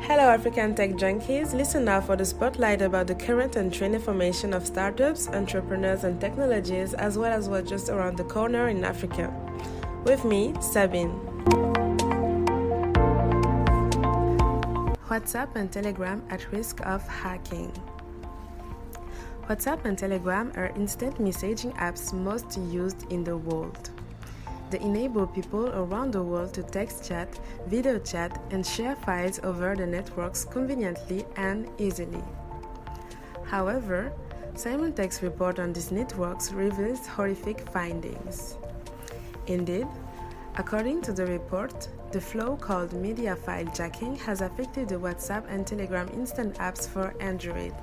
[0.00, 1.52] Hello, African tech junkies.
[1.52, 6.20] Listen now for the spotlight about the current and trend information of startups, entrepreneurs, and
[6.20, 9.32] technologies, as well as what's just around the corner in Africa.
[10.04, 11.12] With me, Sabine.
[15.08, 17.72] WhatsApp and Telegram at risk of hacking.
[19.48, 23.90] WhatsApp and Telegram are instant messaging apps most used in the world.
[24.70, 27.28] They enable people around the world to text chat,
[27.66, 32.24] video chat, and share files over the networks conveniently and easily.
[33.44, 34.14] However,
[34.54, 38.56] Symantec's report on these networks reveals horrific findings.
[39.46, 39.86] Indeed,
[40.56, 45.66] according to the report, the flow called media file jacking has affected the WhatsApp and
[45.66, 47.74] Telegram instant apps for Android.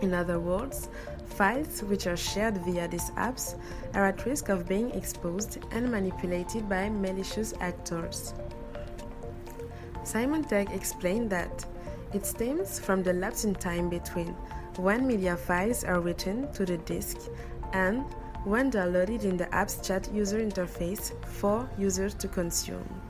[0.00, 0.88] In other words,
[1.26, 3.58] files which are shared via these apps
[3.94, 8.34] are at risk of being exposed and manipulated by malicious actors.
[10.04, 11.64] Symantec explained that
[12.12, 14.28] it stems from the lapse in time between
[14.76, 17.16] when media files are written to the disk
[17.72, 18.04] and
[18.44, 23.02] when downloaded in the app's chat user interface for users to consume.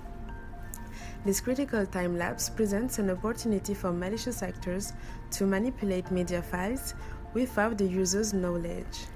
[1.26, 4.92] This critical time lapse presents an opportunity for malicious actors
[5.32, 6.94] to manipulate media files
[7.34, 9.08] without the user's knowledge.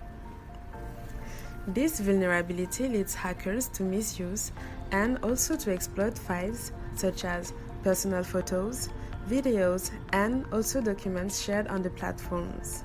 [1.69, 4.51] This vulnerability leads hackers to misuse
[4.91, 7.53] and also to exploit files such as
[7.85, 8.89] personal photos,
[9.29, 12.83] videos, and also documents shared on the platforms.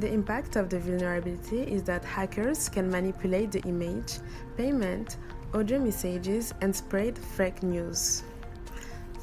[0.00, 4.18] The impact of the vulnerability is that hackers can manipulate the image,
[4.58, 5.16] payment,
[5.54, 8.22] audio messages, and spread fake news.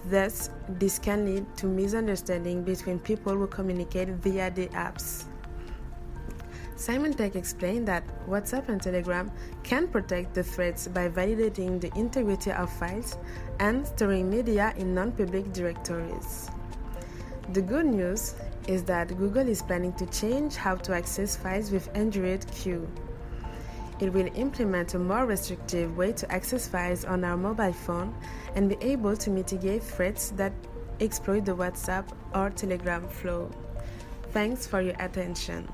[0.09, 5.25] Thus, this can lead to misunderstanding between people who communicate via the apps.
[6.75, 9.31] Symantec explained that WhatsApp and Telegram
[9.63, 13.17] can protect the threats by validating the integrity of files
[13.59, 16.49] and storing media in non public directories.
[17.53, 18.35] The good news
[18.67, 22.89] is that Google is planning to change how to access files with Android Q.
[24.03, 28.13] It will implement a more restrictive way to access files on our mobile phone
[28.53, 30.51] and be able to mitigate threats that
[30.99, 32.05] exploit the WhatsApp
[32.35, 33.49] or Telegram flow.
[34.33, 35.69] Thanks for your attention.